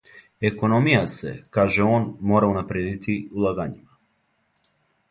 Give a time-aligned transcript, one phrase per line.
[0.47, 4.73] Економија се, каже он, мора унаприједити улагањима.